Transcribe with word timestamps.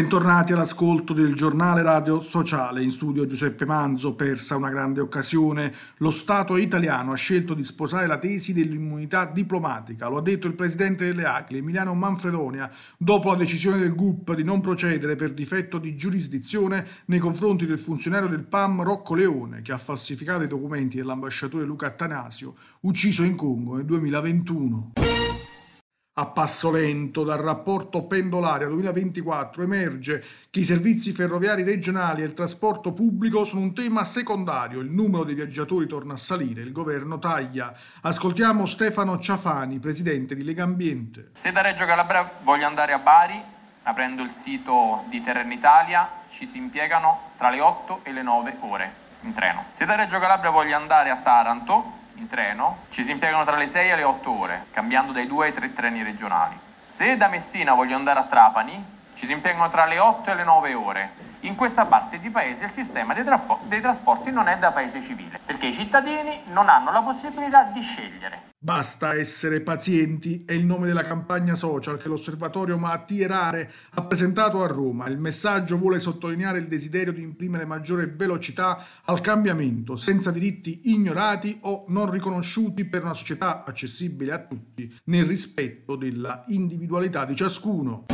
Bentornati 0.00 0.54
all'ascolto 0.54 1.12
del 1.12 1.34
giornale 1.34 1.82
radio 1.82 2.20
sociale. 2.20 2.82
In 2.82 2.90
studio 2.90 3.26
Giuseppe 3.26 3.66
Manzo, 3.66 4.14
persa 4.14 4.56
una 4.56 4.70
grande 4.70 5.02
occasione. 5.02 5.74
Lo 5.98 6.10
Stato 6.10 6.56
italiano 6.56 7.12
ha 7.12 7.16
scelto 7.16 7.52
di 7.52 7.62
sposare 7.64 8.06
la 8.06 8.16
tesi 8.16 8.54
dell'immunità 8.54 9.26
diplomatica. 9.26 10.08
Lo 10.08 10.16
ha 10.16 10.22
detto 10.22 10.46
il 10.46 10.54
presidente 10.54 11.04
delle 11.04 11.26
ACLI, 11.26 11.58
Emiliano 11.58 11.92
Manfredonia, 11.92 12.70
dopo 12.96 13.30
la 13.30 13.36
decisione 13.36 13.76
del 13.76 13.94
GUP 13.94 14.32
di 14.34 14.42
non 14.42 14.62
procedere 14.62 15.16
per 15.16 15.34
difetto 15.34 15.76
di 15.76 15.94
giurisdizione 15.94 16.86
nei 17.04 17.18
confronti 17.18 17.66
del 17.66 17.78
funzionario 17.78 18.28
del 18.28 18.44
PAM 18.44 18.82
Rocco 18.82 19.14
Leone, 19.14 19.60
che 19.60 19.72
ha 19.72 19.78
falsificato 19.78 20.44
i 20.44 20.48
documenti 20.48 20.96
dell'ambasciatore 20.96 21.66
Luca 21.66 21.88
Attanasio, 21.88 22.54
ucciso 22.80 23.22
in 23.22 23.36
Congo 23.36 23.76
nel 23.76 23.84
2021. 23.84 24.92
A 26.20 26.26
passo 26.26 26.70
lento, 26.70 27.24
dal 27.24 27.38
rapporto 27.38 28.02
pendolario 28.04 28.68
2024 28.68 29.62
emerge 29.62 30.22
che 30.50 30.60
i 30.60 30.64
servizi 30.64 31.12
ferroviari 31.12 31.62
regionali 31.62 32.20
e 32.20 32.26
il 32.26 32.34
trasporto 32.34 32.92
pubblico 32.92 33.46
sono 33.46 33.62
un 33.62 33.72
tema 33.72 34.04
secondario. 34.04 34.80
Il 34.80 34.90
numero 34.90 35.24
dei 35.24 35.34
viaggiatori 35.34 35.86
torna 35.86 36.12
a 36.12 36.16
salire, 36.18 36.60
il 36.60 36.72
governo 36.72 37.18
taglia. 37.18 37.72
Ascoltiamo 38.02 38.66
Stefano 38.66 39.18
Ciafani, 39.18 39.78
presidente 39.78 40.34
di 40.34 40.44
Lega 40.44 40.62
Ambiente. 40.62 41.30
Se 41.32 41.52
da 41.52 41.62
Reggio 41.62 41.86
Calabria 41.86 42.30
voglio 42.42 42.66
andare 42.66 42.92
a 42.92 42.98
Bari, 42.98 43.42
aprendo 43.84 44.22
il 44.22 44.32
sito 44.32 45.04
di 45.08 45.22
Terreno 45.22 45.54
Italia, 45.54 46.06
ci 46.28 46.46
si 46.46 46.58
impiegano 46.58 47.30
tra 47.38 47.48
le 47.48 47.62
8 47.62 48.00
e 48.02 48.12
le 48.12 48.20
9 48.20 48.56
ore 48.60 48.92
in 49.22 49.32
treno. 49.32 49.64
Se 49.70 49.86
da 49.86 49.96
Reggio 49.96 50.18
Calabria 50.18 50.50
voglio 50.50 50.76
andare 50.76 51.08
a 51.08 51.16
Taranto, 51.22 51.99
in 52.20 52.28
treno 52.28 52.84
ci 52.90 53.02
si 53.02 53.10
impiegano 53.10 53.44
tra 53.44 53.56
le 53.56 53.66
6 53.66 53.90
e 53.90 53.96
le 53.96 54.02
8 54.02 54.30
ore, 54.30 54.66
cambiando 54.72 55.12
dai 55.12 55.26
2 55.26 55.46
ai 55.46 55.52
3 55.52 55.72
treni 55.72 56.02
regionali. 56.02 56.58
Se 56.84 57.16
da 57.16 57.28
Messina 57.28 57.72
voglio 57.72 57.96
andare 57.96 58.18
a 58.20 58.24
Trapani, 58.24 58.84
ci 59.14 59.24
si 59.26 59.32
impiegano 59.32 59.68
tra 59.70 59.86
le 59.86 59.98
8 59.98 60.30
e 60.30 60.34
le 60.34 60.44
9 60.44 60.74
ore. 60.74 61.12
In 61.42 61.54
questa 61.54 61.86
parte 61.86 62.18
di 62.18 62.28
paese 62.28 62.64
il 62.64 62.70
sistema 62.70 63.14
dei, 63.14 63.24
tra- 63.24 63.58
dei 63.66 63.80
trasporti 63.80 64.30
non 64.30 64.46
è 64.46 64.58
da 64.58 64.72
paese 64.72 65.00
civile, 65.00 65.40
perché 65.44 65.68
i 65.68 65.72
cittadini 65.72 66.42
non 66.52 66.68
hanno 66.68 66.92
la 66.92 67.00
possibilità 67.00 67.64
di 67.64 67.80
scegliere. 67.80 68.48
Basta 68.58 69.14
essere 69.14 69.62
pazienti 69.62 70.44
è 70.44 70.52
il 70.52 70.66
nome 70.66 70.86
della 70.86 71.02
campagna 71.02 71.54
social 71.54 71.96
che 71.96 72.08
l'osservatorio 72.08 72.76
Malattie 72.76 73.26
Rare 73.26 73.72
ha 73.94 74.02
presentato 74.02 74.62
a 74.62 74.66
Roma. 74.66 75.08
Il 75.08 75.16
messaggio 75.16 75.78
vuole 75.78 75.98
sottolineare 75.98 76.58
il 76.58 76.68
desiderio 76.68 77.14
di 77.14 77.22
imprimere 77.22 77.64
maggiore 77.64 78.06
velocità 78.06 78.84
al 79.06 79.22
cambiamento, 79.22 79.96
senza 79.96 80.30
diritti 80.30 80.92
ignorati 80.92 81.58
o 81.62 81.86
non 81.88 82.10
riconosciuti 82.10 82.84
per 82.84 83.02
una 83.02 83.14
società 83.14 83.64
accessibile 83.64 84.32
a 84.32 84.40
tutti, 84.40 84.94
nel 85.04 85.24
rispetto 85.24 85.96
della 85.96 86.44
individualità 86.48 87.24
di 87.24 87.34
ciascuno. 87.34 88.04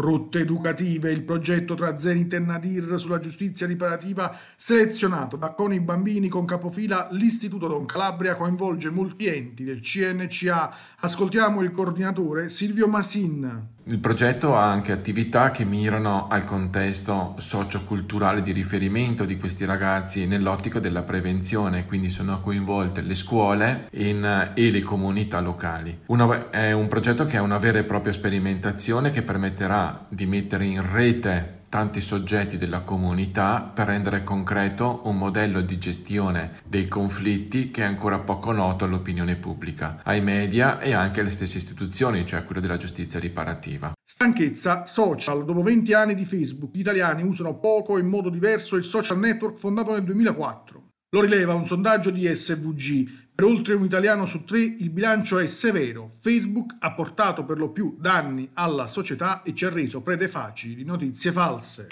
Rotte 0.00 0.40
educative, 0.40 1.12
il 1.12 1.22
progetto 1.22 1.74
tra 1.74 1.96
Zenit 1.98 2.32
e 2.32 2.38
Nadir 2.38 2.98
sulla 2.98 3.18
giustizia 3.18 3.66
riparativa 3.66 4.34
selezionato 4.56 5.36
da 5.36 5.50
Coni 5.50 5.78
Bambini 5.80 6.28
con 6.28 6.46
capofila 6.46 7.08
l'Istituto 7.12 7.68
Don 7.68 7.84
Calabria 7.84 8.34
coinvolge 8.34 8.88
molti 8.88 9.26
enti 9.26 9.62
del 9.62 9.80
CNCA. 9.80 10.74
Ascoltiamo 11.00 11.60
il 11.60 11.70
coordinatore 11.70 12.48
Silvio 12.48 12.88
Masin. 12.88 13.78
Il 13.84 13.98
progetto 13.98 14.56
ha 14.56 14.70
anche 14.70 14.92
attività 14.92 15.50
che 15.50 15.64
mirano 15.64 16.28
al 16.28 16.44
contesto 16.44 17.34
socioculturale 17.38 18.42
di 18.42 18.52
riferimento 18.52 19.24
di 19.24 19.38
questi 19.38 19.64
ragazzi 19.64 20.26
nell'ottica 20.26 20.78
della 20.78 21.02
prevenzione, 21.02 21.86
quindi 21.86 22.10
sono 22.10 22.40
coinvolte 22.40 23.00
le 23.00 23.14
scuole 23.14 23.88
in, 23.92 24.52
e 24.54 24.70
le 24.70 24.82
comunità 24.82 25.40
locali. 25.40 26.00
Una, 26.06 26.50
è 26.50 26.72
un 26.72 26.88
progetto 26.88 27.24
che 27.24 27.38
ha 27.38 27.42
una 27.42 27.58
vera 27.58 27.78
e 27.78 27.84
propria 27.84 28.12
sperimentazione 28.12 29.10
che 29.10 29.22
permetterà 29.22 30.06
di 30.08 30.26
mettere 30.26 30.66
in 30.66 30.92
rete 30.92 31.59
tanti 31.70 32.00
soggetti 32.00 32.58
della 32.58 32.80
comunità 32.80 33.60
per 33.60 33.86
rendere 33.86 34.24
concreto 34.24 35.02
un 35.04 35.16
modello 35.16 35.60
di 35.60 35.78
gestione 35.78 36.58
dei 36.66 36.88
conflitti 36.88 37.70
che 37.70 37.82
è 37.82 37.84
ancora 37.84 38.18
poco 38.18 38.50
noto 38.50 38.84
all'opinione 38.84 39.36
pubblica, 39.36 40.00
ai 40.02 40.20
media 40.20 40.80
e 40.80 40.92
anche 40.92 41.20
alle 41.20 41.30
stesse 41.30 41.58
istituzioni, 41.58 42.26
cioè 42.26 42.44
quello 42.44 42.60
della 42.60 42.76
giustizia 42.76 43.20
riparativa. 43.20 43.92
Stanchezza 44.04 44.84
social. 44.84 45.44
Dopo 45.44 45.62
20 45.62 45.94
anni 45.94 46.14
di 46.14 46.24
Facebook, 46.24 46.74
gli 46.74 46.80
italiani 46.80 47.22
usano 47.22 47.58
poco 47.60 47.96
e 47.96 48.00
in 48.00 48.08
modo 48.08 48.28
diverso 48.28 48.74
il 48.74 48.84
social 48.84 49.18
network 49.18 49.56
fondato 49.56 49.92
nel 49.92 50.02
2004. 50.02 50.88
Lo 51.12 51.20
rileva 51.22 51.54
un 51.54 51.66
sondaggio 51.66 52.10
di 52.10 52.26
SVG. 52.26 53.29
Per 53.40 53.48
oltre 53.48 53.72
un 53.72 53.84
italiano 53.84 54.26
su 54.26 54.44
tre 54.44 54.60
il 54.60 54.90
bilancio 54.90 55.38
è 55.38 55.46
severo. 55.46 56.10
Facebook 56.12 56.76
ha 56.78 56.92
portato 56.92 57.46
per 57.46 57.56
lo 57.56 57.70
più 57.70 57.96
danni 57.98 58.50
alla 58.52 58.86
società 58.86 59.42
e 59.42 59.54
ci 59.54 59.64
ha 59.64 59.70
reso 59.70 60.02
prede 60.02 60.28
facili 60.28 60.84
notizie 60.84 61.32
false. 61.32 61.86